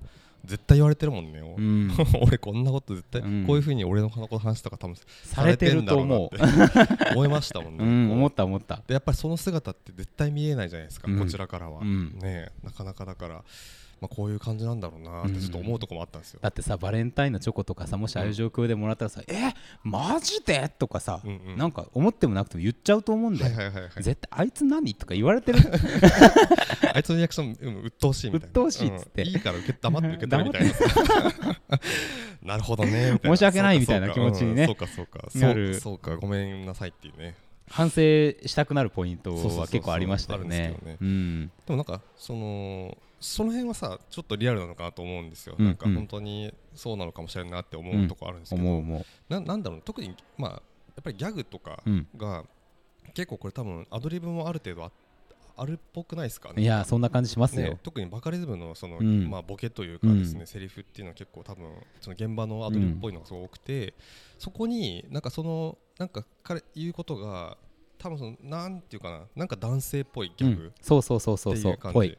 [0.44, 1.90] 絶対言われてるもんね、うん、
[2.22, 3.46] 俺こんなこと絶対、うん。
[3.46, 7.10] こういうふうに俺のこと話とか多分されてるんだろうなって。
[7.14, 8.82] 思いましたもんね、うん、思った思った。
[8.86, 11.18] でやっぱりその姿って絶対見えないじゃないですか、うん。
[11.18, 12.18] こちらからは、うん。
[12.18, 13.44] ねえなかなかだから、
[14.00, 21.56] まあ、こういう感じなんだろうなってちょっと思うとこもあったんですよ、だってさバレンタインのチョコとかさもしああいう状況でもらったらさ「えマジで?」とかさ、うんうん。
[21.58, 24.02] なんか思ってもなくても言っちゃうと思うんだよ、はいはいはいはい。
[24.02, 24.94] 絶対あいつ何？
[24.94, 25.58] とか言われてる？
[26.94, 28.46] あいつのリアクション、うん、鬱陶しいみたいな。
[28.46, 29.22] 鬱陶しいっつって。
[29.22, 29.28] うん。
[29.28, 31.80] いいから受け黙って受け取るみたいな。
[32.42, 34.66] なるほどね 申し訳ないみたいな気持ちにね。
[34.66, 35.20] そうかそうか,、
[35.78, 36.16] そうか。
[36.16, 37.36] ごめんなさいっていうね。
[37.68, 40.76] 反省したくなるポイントは結構ありましたよね。
[40.82, 50.56] でもなんかそのその辺はさちょっとリアルなのかなと思うんですよ、うんなんか本当にそうなのかもしれんなって思うとこあるんですけど、思う思ななんだろう特にまあや
[51.00, 52.44] っぱりギャグとかう、うん、が、
[53.14, 54.90] 結構これ多分アドリブもある程度あ
[55.56, 56.62] あるっぽくないですかね。
[56.62, 59.28] いやそんな感じしますよ、ね、特にバカリズムのその、うん。
[59.28, 63.92] まあ、ボケというかですね、うんセリフっていうのは結構多分その現場のアドリブっぽいのがすごく多くて、
[64.38, 67.58] そこになんかそのなんか彼言うことが
[67.98, 72.08] 多分そのなんていうかななんか男性っぽいギャグうん、そうそうそうそうっていう感そうぽい。
[72.08, 72.16] じ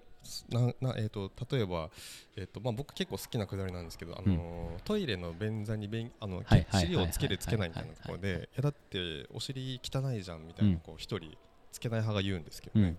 [0.50, 1.90] ななえー、と例えば、
[2.36, 11.38] えーとまあ、僕結構好きなくだりなんですけど、あのートイレの便座に便あのはいはいはい尻をつけるつけないみたいなところでいやだってお尻汚いじゃんみたいなこう一人
[11.72, 12.98] つけない派が言うんですけどね、うん。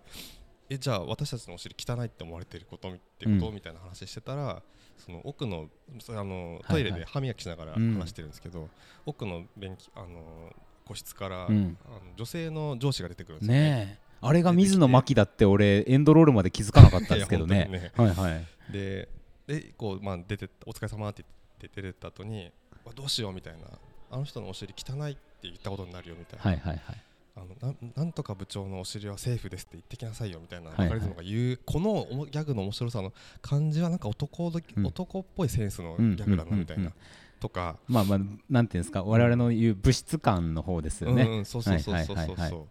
[0.71, 4.63] えじゃあ私たちのお尻汚いって思われてることってこと、うんみたいな話してたら
[4.99, 5.69] その奥の
[6.01, 8.69] そあのはいトイレで歯磨きしながら話してるんですけど、
[9.07, 10.53] 奥の便器あの
[10.85, 11.77] 個室から、うん。
[11.87, 13.61] あの女性の上司が出てくるんですよね。
[13.61, 17.93] ねえあれが水野真紀だって俺エンドロールまで気づかなかったんですけどね。
[17.97, 18.73] 本はいはい。
[18.73, 19.09] で
[19.47, 21.25] でこう、まあ、出てお疲れ様って
[21.61, 22.51] 言って出てった後に
[22.85, 23.67] わどうしようみたいな。
[24.13, 27.03] あの人のお尻汚いって言ったことになるよみたいな、はいはいはい。
[27.35, 30.71] あのなんなんとか部長のお尻はセーフですって言ってきなさいよみたいな。
[30.71, 34.87] バカリズムが言う、このギャグの面白さの感じはなんか男どうん。
[34.87, 36.93] 男っぽいセンスのギャグだなみたいな、
[37.41, 38.19] とか、まあまあ
[38.51, 39.03] なんていうんですか。
[39.03, 41.23] 我々の言う物質感の方ですよね。
[41.23, 42.67] うんうん、そうそうそうそうそうそう、はいはいはいはい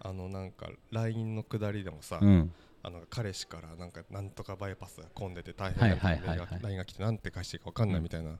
[0.00, 2.52] あのなんか LINE の下りでもさ、うん。
[2.80, 8.38] あの彼氏からなんかなんとかバイパスが混んでて大変だみたいな LINE が来てなんて返していいか分かんないみたいな、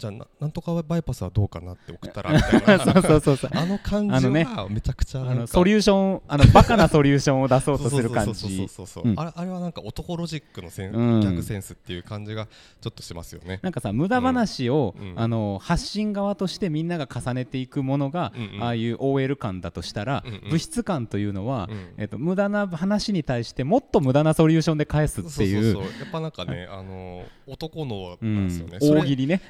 [0.00, 2.84] じゃあななんとかバイパスはどうかなって送ったらみたいな。
[2.84, 3.50] そうそうそうそう。
[3.52, 8.40] あの感じあのねはめちゃくちゃあのソリューションあのバカなソリューションを出そうとする感じ。
[8.40, 9.20] そうそうそう、うん。
[9.20, 11.20] あれあれはなんか男ロジックのセン、うん。
[11.20, 12.46] ギャグセンスっていう感じが
[12.80, 13.60] ちょっとしますよね。
[13.62, 15.12] なんかさ無駄話を、うん。
[15.16, 18.62] あの発信側としてみんなが重ねていくものが、うんうん。
[18.62, 20.50] ああいう OL 感だとしたら、うんうん。
[20.50, 21.88] 物質感というのは、うん。
[21.98, 25.74] えっと無駄な話に対してもっと無駄なソリューションで返すっていう。
[25.74, 28.78] そうそうそうやっぱなんかね、あの男のうんなんですよね。
[28.80, 29.40] 大喜利ね、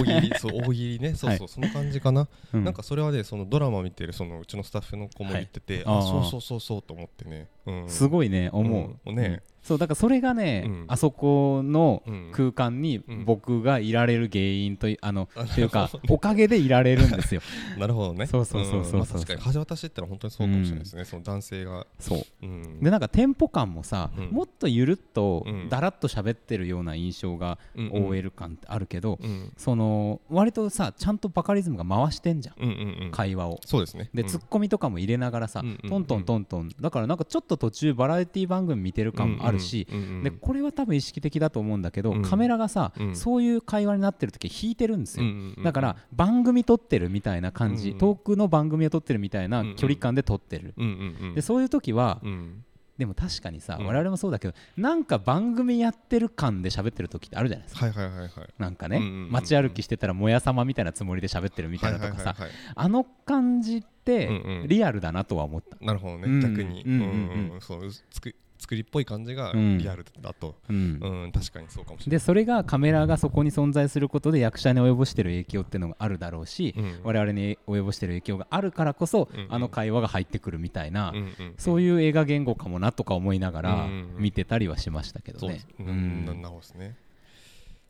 [0.00, 0.32] 大喜利。
[0.38, 1.14] そう大喜利ね。
[1.14, 1.48] そうそう、はい。
[1.48, 2.64] その感じかな、うん。
[2.64, 6.10] なんかそれはねそのドラマ見てるそのうちのスタッフの子も言ってて、あはいあー。
[6.10, 9.16] そうそうそうそうと思ってね、うん、すごいね思う、うん。
[9.16, 10.84] ねうんそうだからそれがね、うん。
[10.88, 13.24] あそこのうん空間にうん。
[13.24, 17.40] 僕がいられる原因といあの、あというかおかげでいられるんですよ。
[17.78, 18.26] なるほどね。
[18.26, 19.20] そうそうそうそうそう。
[19.20, 22.24] 確かに橋渡しってのは本当にそうかもしれないですね、その男性が、そう。
[22.42, 24.30] うん、でなんかテンポ感もさ、うん。
[24.30, 25.68] もっとゆるっとうん。
[25.70, 27.58] だらっと喋ってるような印象が
[27.90, 29.50] OL 感ってあるけど、うん。
[29.56, 33.60] その割とさちゃんとバカリズムが回してんじゃん、会話を。
[33.64, 34.10] そうですね。
[34.12, 34.28] で、うん。
[34.28, 36.70] ツッコミとかも入れながらさ、トントントントン。
[36.80, 40.22] だからなんかちょっと途中バラエティ番組見てる感もあるし、うんうんうん。
[40.24, 42.22] でこれは多分意識的だと思うんだけど、うん。
[42.22, 43.16] カメラがさ、うん。
[43.16, 45.26] そういう会話になってる時引いてるんですよ、
[45.62, 50.74] だから番組撮ってるみたいな感じ、うん遠くの番組を撮ってるみたいな距離感で撮ってる、
[51.34, 52.64] でそういう時は、うん。
[52.98, 53.86] でも確かにさ、うん。
[53.86, 58.30] 我々もそうだけどなんか番組やってる感で喋ってる時ってあるじゃないですか、はいはいはいはい。
[58.58, 62.36] なんかね、街歩きしてたらもやさまみたいなつもりで喋ってるみたいなとかさ、
[62.74, 67.00] あの感じってリアルだなとは思った、なるほどね、うん逆に、うんうん。
[67.00, 67.60] うんうんうん。
[67.60, 69.78] そうつく作りっぽい感じがうん。
[69.78, 70.98] リアルだと、うん。
[71.02, 77.00] うん確かにそうかもしれでそれがカメラがそこに存在することで役者に及ぼしてる影響っていうのがあるだろうし、ない、うん。
[77.04, 79.54] 我々に及ぼしてる影響があるからこそ、うんうん。
[79.54, 85.60] あの会話が入ってくるみたいな、うんうんそういう映画言語かもなとか思いながら見てたりはしましたけどね。
[85.76, 85.88] そうん。
[85.88, 86.24] うん。
[86.24, 86.96] ななるほどですね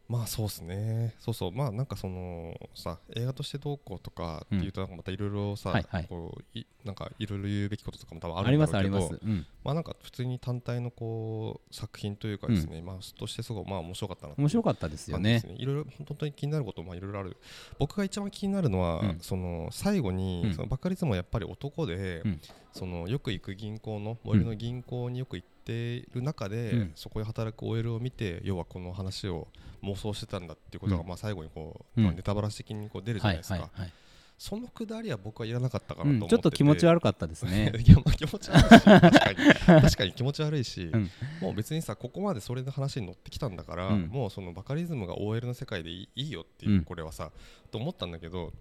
[0.06, 1.14] まあそうですね。
[1.18, 1.52] そうそう。
[1.52, 6.06] まあなんかそのさ映画としてどうこうとかっていうとなんかまたいろいろさ、はいはい。
[6.08, 9.26] こういなんかいろいろ言うべきこととかも多分あありるんだろうけどますあります。
[9.26, 9.46] うん。
[9.64, 15.42] まあなんか普通に単体のこう作品というかですね、まあとしてすごいまあ面白かったな面白かったですよね。
[15.56, 17.36] いろいろ本当に気になることもまあいろいろある。
[17.78, 19.18] 僕が一番気になるのは、うん。
[19.20, 20.54] その最後に、うん。
[20.54, 22.40] そのバカリズムはやっぱり男で、うん。
[22.72, 26.92] そのよく行く銀行の最寄りの銀行によく行っている中で、うん。
[26.94, 29.48] そこで働く OL を見て要はこの話を
[29.82, 31.08] 妄想してたんだっていうことが、うん。
[31.08, 32.04] まあ最後にこう、うん。
[32.04, 33.92] まあネタバラシ的にこう出るじゃはないいですか、はいはい。
[34.36, 36.28] そのくだりは僕はいらなかったかうなと思ってて、ん。
[36.28, 37.72] ちょっと気持ち悪かったですね。
[37.86, 39.80] いやまあ気持ち悪いし確かに。
[39.82, 41.10] 確かに気持ち悪いし、うん。
[41.40, 44.02] もう別にさここまでそれの話に乗ってきたんだから、うん。
[44.08, 47.30] もうそのバカリズムが OL の世界でいいいいよっていう、うんこれはさ
[47.70, 48.52] と思ったんだけど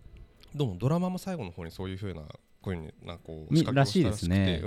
[0.56, 2.22] どうもドラマも最後の方にそういうふうな
[2.64, 4.64] こういうふうになこうみ仕掛けをしたらしくて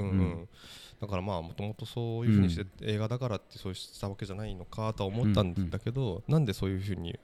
[1.01, 7.19] だからまあもともとそういうふうにして、映画だからってそうしたわけじゃないのかとは思ったんだけど、なんでそういうふうに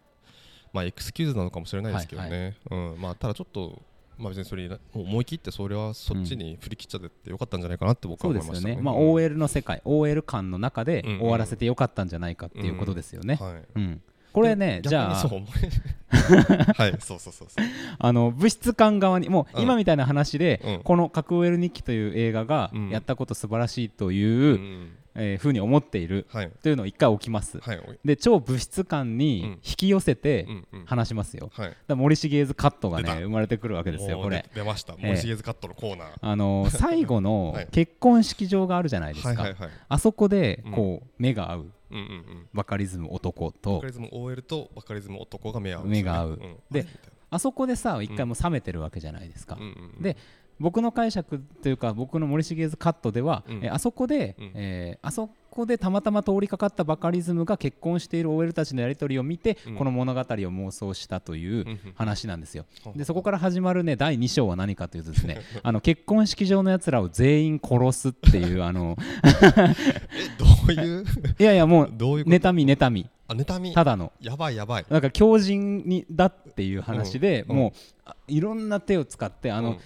[0.72, 2.96] まあエクスキューズなのかもしれないですけどね、うん。
[2.98, 3.80] まあただちょっと
[4.18, 8.68] まあ別にそれ思い切ってそれはそっちに振り切っちゃってよかったんじゃないかなって僕は思いました。
[8.68, 8.76] ね。
[8.76, 8.82] ね。
[8.82, 13.36] まあうん OL の世界、OL 感の中でうんうん終わらせてよかったんじゃないかっていうことですよね。
[13.36, 13.62] はい。
[13.74, 14.02] うん。
[14.32, 15.14] これね、じゃあ。
[15.14, 17.66] はいそうそうそうそう。
[17.98, 19.62] あの物質感側にもううん。
[19.64, 20.80] 今みたいな話で、うん。
[20.82, 22.90] この「核 OL 日記」という映画がうん。
[22.90, 26.50] やったこと素晴らしいという、うんえーふうに思っているはい。
[26.62, 27.58] というのを一回置きます。
[27.60, 29.18] はいで超物質感うん。
[29.18, 30.84] に引き寄せてうんうん。
[30.86, 31.50] 話しますよ。
[31.52, 31.76] はい。
[31.86, 34.44] だ森重図カットがね生まれてくるわけですよこれ。
[34.54, 34.94] 出出ました。
[34.94, 36.08] ええ森重ズカットのコーナー。
[36.20, 37.68] あのー 最後のはい。
[37.70, 39.28] 結婚式場があるじゃないですか。
[39.28, 39.70] はいはいはい。
[39.88, 40.72] あそこでうん。
[40.72, 42.46] こう目が合ううんうんうん。
[42.52, 45.86] バカリズム男バとカリズム OL とバカリズム男が目合う。
[45.86, 46.30] 目が合う。
[46.30, 46.56] うん。
[46.70, 46.86] で
[47.30, 49.56] あそこでさ一回もう冷めてるわけじゃないですか。
[49.56, 49.62] な。
[49.62, 50.02] うんうんうん。
[50.02, 50.16] で
[50.60, 53.64] 僕の解釈というか僕の森重図カットでは、うん。
[53.64, 54.52] えーあそこで、うん。
[54.54, 59.76] えーあそこでたまたま通りかかったバカリズムが結婚している OL たちのやり取りを見て、うん。
[59.76, 62.64] この物語を妄想したという話なんですよ。
[62.86, 68.96] うんでそこから始まるね第2章は何かというとですね あの結婚式場のやつらを全員殺すっていうあの
[70.38, 70.44] ど
[70.80, 71.04] ういう？
[71.38, 72.36] いやいやもうどういうこと？
[72.36, 73.08] 妬み妬み。
[73.28, 73.74] あ妬み。
[73.74, 74.12] ただの。
[74.20, 74.86] やばいやばい。
[74.88, 77.56] なんか強靭にだっていう話で、うん。
[77.56, 77.72] もう
[78.04, 79.78] あいろんな手を使ってあの、うん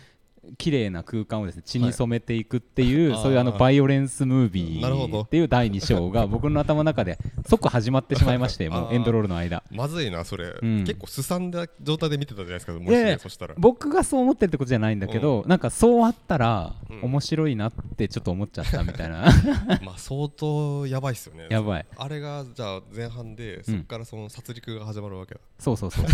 [0.59, 3.23] 綺麗な空間をですね血に染めていくっていう、はい。
[3.23, 9.63] そういうあのバイオレンスムービーっていう第2章が僕の頭の中で即始まってしまいましてもうエンドロールの間。
[9.71, 10.85] まずいなそれ、うん。
[10.85, 13.55] 結構すさんだ状態で見てたじゃないですかもしねそしたら。
[13.59, 17.03] 僕がそう思ってるってことじゃないんだけど、なんかそうあったらうん。
[17.03, 19.27] 面白いなってちょっと思っちゃったみたいな。
[19.85, 21.47] まあ相当やばいっすよね。
[21.51, 21.87] やばい。
[21.97, 26.05] あれがじゃあ前半でそこからその殺戮が始まるわけだ、そうそうそう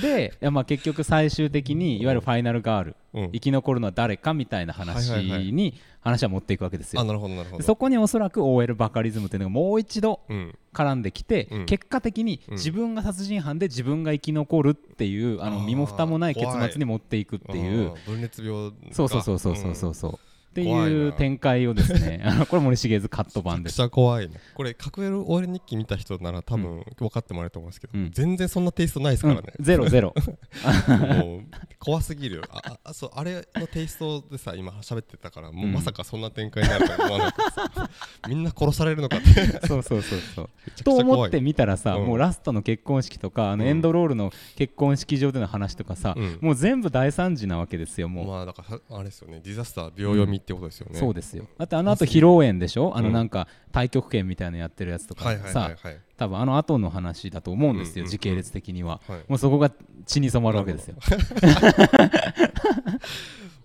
[0.00, 3.32] でまあ結局最終的にいわゆるファイナルガールうん。
[3.32, 5.10] 生き残るのは誰かみたいな話
[5.52, 7.02] に話は持っていくわけですよ。
[7.02, 7.58] あなるほどなるほど。
[7.58, 10.58] でそこにおそらく OL バカリズムというのがもう一度うん。
[10.72, 11.66] 絡んできて、うん。
[11.66, 12.54] 結果的にうん。
[12.54, 17.92] 自分が殺人犯で自分が生き残るっていうあのあー身も蓋もない結末に持っていくっていう。
[18.06, 18.76] 分裂病か。
[18.92, 19.94] そうそうそうそうそうそう。
[19.94, 20.18] そう、
[20.52, 23.80] って怖いう展開をですねあのこれ森重図カット版です。
[23.80, 24.34] め怖いね。
[24.54, 28.10] これ角エル OL 日記見た人なら多分分かってもらえると思うんですけど、うん。
[28.12, 29.64] 全然そんなテイストないですからね、うん。
[29.64, 30.14] ゼロゼロ。
[30.88, 31.40] もう
[31.78, 32.42] 怖すぎるよ。
[32.50, 37.90] あああそうあれのテイストでさ今喋ってたからもうまさかそんな展開になるとは思わなくてさ
[38.28, 39.66] みんな殺されるのかって。
[39.66, 40.50] そうそうそうそう。
[40.84, 42.06] と思って見たらさ、うん。
[42.06, 43.70] もうラストの結婚式とかあのうん。
[43.70, 46.38] エンドロールの結婚式場での話とかさ、うん。
[46.40, 49.40] もう全部大惨事なわけですよもう、まあだからさあれですよね。
[49.42, 51.46] ディザスター秒読みってことですよね、そうですよ。
[51.58, 52.96] だってあの後披露宴でしょ？
[52.96, 53.14] あのうん。
[53.14, 59.24] なんか太極拳みたいなのやってるやつとかさはい多分あの後の話だと思うんですよ、時系列的には、はい。
[59.28, 59.72] もうそこが
[60.06, 60.96] 血に染まるわけですよ。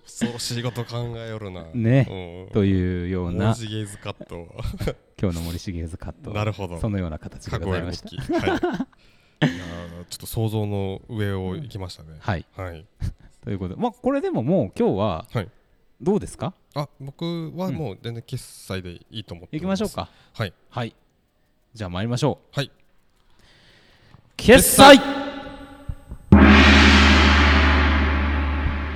[0.06, 1.66] 恐ろしいこと考えよるな。
[1.74, 2.08] ね。
[2.48, 2.54] うん。
[2.54, 3.48] というような。
[3.48, 4.48] 文字ゲーズカット
[5.22, 6.80] 今日の森重図カットなるほど。
[6.80, 8.10] そのような形でございました。
[8.10, 8.14] い。
[8.18, 12.10] いやーちょっと想像の上を行きましたね。
[12.20, 12.46] はい。
[12.56, 12.86] はい。
[13.44, 15.50] ということでまあこれでももう今日ははい
[16.00, 16.54] どうですか？
[16.76, 20.10] あ僕はもう全然決済でいいと思って行きましょうか。
[20.34, 20.54] はい。
[20.70, 20.96] はい。
[21.74, 22.56] じゃあ参りましょう。
[22.56, 22.72] はい。
[24.36, 24.98] 決済！
[24.98, 25.04] ま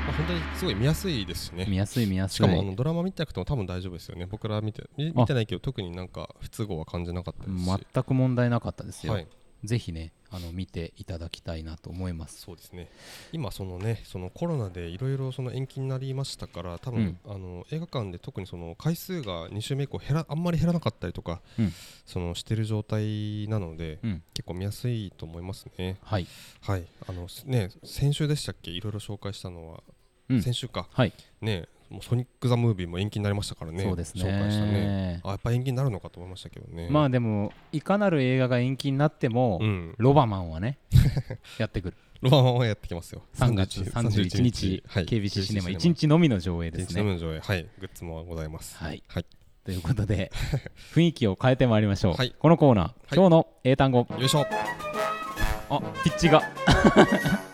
[0.10, 1.66] あ本当にすごい見やすいですしね。
[1.68, 2.36] 見やすい見やすい。
[2.36, 4.28] しかもあのドラマ見てなくても多分大丈夫ですよね。
[4.28, 9.28] 僕ら見て見見てないけど特になんか不都合は感じなかったですし、全く問題なかったですよ、はい
[9.63, 12.41] ぜひねあの見ていただきたいなと思います。
[12.41, 12.89] そうですね。
[13.32, 21.74] 今そのねそのコロナでいろいろその延期になりましたから多分、あの映画館で特にその回数が2週目以降減らあんまり減らなかったりとか、うん。
[22.06, 24.24] そのしてる状態なので、うん。
[24.34, 25.97] 結構見やすいと思いますね。
[26.04, 26.28] はい。
[26.62, 26.86] はい。
[27.08, 28.71] あのね先週でしたっけ？
[28.71, 29.84] いろいろ紹介したのは、
[30.30, 30.41] うん。
[30.41, 30.88] 先週か。
[30.91, 31.13] はい。
[31.41, 33.84] ねもうソニック・ザ・ムービーも延期になりましたからね。
[33.84, 34.24] そうですね。
[34.24, 35.20] 紹介したね。
[35.24, 36.88] あやっぱ延期になるのかと思いましたけどね。
[36.90, 39.96] まあでもいかなる映画が延期になっても、うん。
[39.98, 40.80] ロバマンはね
[41.60, 41.98] やってくる。
[42.22, 43.24] ロマンはやってきますよ。
[43.36, 44.84] 3月31日。
[44.88, 45.06] はい。
[45.06, 47.04] KBC シネマ1日のみの上映ですね。
[47.04, 47.40] みの上映。
[47.40, 47.68] はい。
[47.80, 48.78] グッズもございます。
[48.78, 49.04] はい。
[49.08, 49.26] はい。
[49.66, 50.32] ということで
[50.96, 52.34] 雰囲気を変えてまいりましょう、はい。
[52.40, 54.08] このコーナー、今日の英単語。
[54.18, 54.46] よいしょ。
[55.70, 56.42] あピッチが。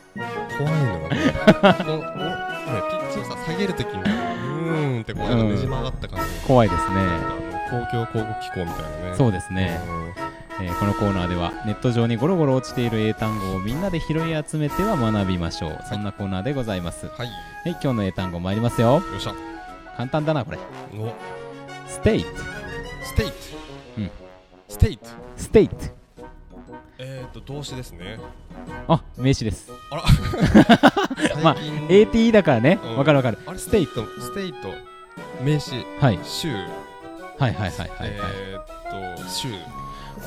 [0.57, 2.47] 怖いのよこれこのこのね
[2.89, 6.47] ピッチをさ下げるときにうーんってこうねじ曲がった感じ。
[6.47, 6.95] 怖いですね。
[7.69, 9.15] 公共広告機構みたいなね。
[9.15, 10.65] そうですね、うん。
[10.65, 17.05] えーこのコーナーではネット上にゴロゴロ落ちている英単語をみんなで拾い集めては学びましょう、そんなコーナーでございます。
[17.07, 17.31] ははいい
[17.71, 18.93] 今日の英単語参りますよ。
[18.93, 19.35] よっしゃ。
[19.95, 20.57] 簡単だなこれ。
[20.93, 21.13] の
[21.87, 22.29] state
[23.03, 23.33] state
[23.97, 24.11] うん。
[24.67, 25.75] state state
[26.99, 28.19] えっと動詞ですね。
[28.87, 29.71] あ名詞です。
[29.91, 30.03] あら。
[31.43, 32.79] まあ最近 ATE だからね。
[32.83, 32.97] うん。
[32.97, 33.37] わかるわかる。
[33.45, 34.73] あれ state state
[35.43, 36.19] 名詞はい。
[36.23, 36.65] 州はい
[37.39, 39.47] はいはいはいはい、えーっと州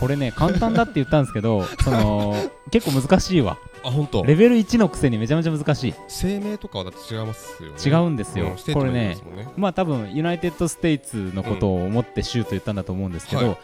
[0.01, 2.35] これね簡単だって言ったんですけど その
[2.71, 3.59] 結構難しいわ。
[3.83, 4.25] あ本当。
[4.25, 5.95] レベル1のくせにめちゃめちゃ難しい。
[6.09, 7.75] 生命とかはだって違いますよね。
[7.85, 8.47] 違うんですよ。
[8.47, 9.17] うんこれね
[9.57, 13.59] まあ多分 United States のことを思って州と言ったんだと思うんですけど、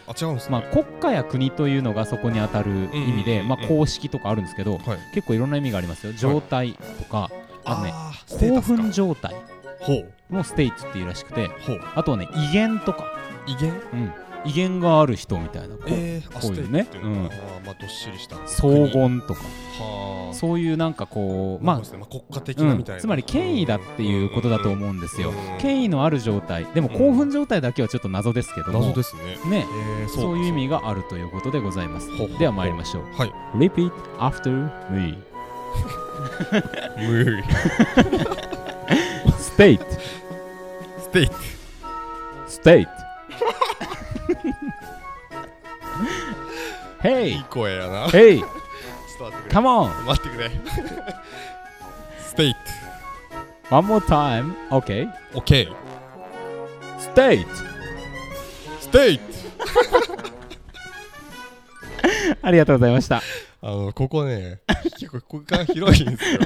[0.49, 3.47] まあ、国家や国というのがそこに当たる意味で、うんうんうんうん。
[3.47, 4.81] まあ、公式とかあるんですけど、はい。
[5.13, 6.13] 結構いろんな意味がありますよ。
[6.13, 7.29] 状態とか、
[7.63, 9.35] あとねあーステー興奮状態
[9.79, 10.13] ほう。
[10.29, 11.49] も state っていうらしくて
[11.95, 13.05] あとはね威厳とか、
[13.47, 13.71] 威厳？
[13.93, 14.13] うん、
[14.47, 16.87] 威厳がある人みたいなこうえー、あこういうね。
[17.03, 17.29] うん。
[17.65, 18.37] まあどっしりした。
[18.47, 19.41] 荘厳とか。
[19.79, 20.33] はあ。
[20.33, 25.31] そういうなんかこうまあまあ国家的うんなみたいな、つまり権威だっていうことだと思うんですよ。
[25.31, 25.35] うん。
[25.59, 26.65] 権威のある状態。
[26.73, 28.79] でも興奮状態だけはちょっと謎ですけども。
[28.79, 29.37] 謎ですね。
[29.49, 29.65] ね。
[30.01, 32.07] えー、そういう意味ががあるということでございます。
[32.39, 33.03] では参りましょう。
[33.15, 33.33] はい。
[33.55, 35.17] Repeat after me.
[37.07, 37.43] 無理。
[39.57, 39.71] テ
[47.01, 47.29] Hey.
[47.29, 48.07] いい声やな。
[48.07, 48.39] Hey.
[48.39, 49.59] ちょっと待ってくれ。
[49.59, 50.03] Come on.
[50.05, 50.51] 待ってくれ。
[52.19, 52.55] ステイ
[53.69, 54.53] One more time.
[54.69, 55.73] OK ト OK
[56.99, 57.51] ステイト
[58.79, 59.23] ステイト
[62.41, 63.21] ありがとうございました。
[63.61, 64.61] あのここね
[64.99, 66.39] 結構空間広いんですよ。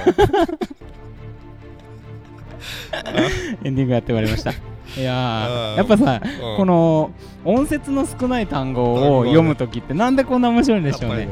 [3.63, 4.53] エンディングやってまいりました
[4.97, 6.57] いややっぱさうん。
[6.57, 7.11] この
[7.45, 11.27] 音節の少ない単語を読むときってなんでこんな面白いんでしょうね。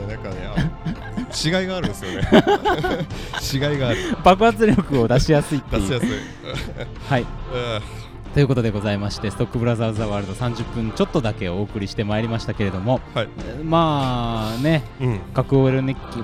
[1.46, 2.28] 違いがあるんですよね。
[3.72, 3.98] 違いがある。
[4.24, 5.82] 爆発力を出しやすいっていう。
[5.82, 6.10] 出しやすい。
[7.08, 7.22] はい。
[7.22, 13.28] うんということでございましてストックブラザーズ・ザ・ワールド30分ちょっとだけお送りしてまいりましたけれどもはい。
[13.64, 15.20] まあねうん。
[15.34, 16.20] 核 OL 日記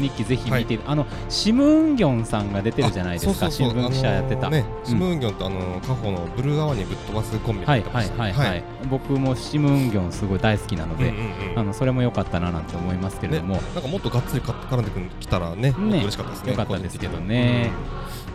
[0.00, 11.58] 日記ぜひ見て、あのシム・ウンギョンさんが出てるじゃないですか新聞記者やってた、あのねシムーンギョンとあのカホのブルーアワーにぶっ飛ばすコンビはいはいはいはい、僕もシム・ウンギョンすごい大好きなので、うんうんうん。
[11.58, 16.50] あのそれも良かったななんて思いますけれども、なんかもっとがっつりか絡んでくきたらねもっと嬉しかったですね。
[16.50, 17.70] 良かったですけど個人的にね、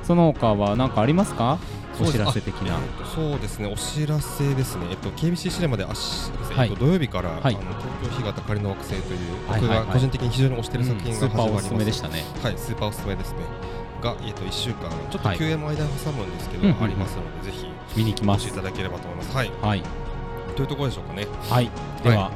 [0.04, 1.60] その他は何かありますか？
[1.80, 2.76] うんお知らせ的な。
[2.76, 3.68] あえっとそうですね。
[3.72, 4.88] お知らせですね。
[4.90, 6.70] えっと KBC シネマであしはい。
[6.70, 11.68] えっと土曜日からあのはい東京干潟仮の惑星というはい僕が個人的に非常に推してる作品うんスーパーおすが始まります。
[11.70, 12.24] すめでしたね。
[12.44, 13.38] はいスーパーおすすめですね。
[14.02, 17.68] がえっと1週間ちょっとはい休園も間に挟むんですけどありますのでぜひ
[17.98, 18.48] 見に行きます。
[18.48, 19.36] いただければと思います。
[19.36, 19.52] はい。
[19.62, 19.84] はい。
[20.56, 21.28] というところでしょうかね。
[21.50, 21.70] はい。
[22.04, 22.32] では、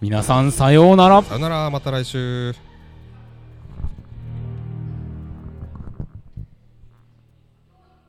[0.00, 1.22] 皆さんさようなら。
[1.22, 1.70] さよなら。
[1.70, 2.54] また来週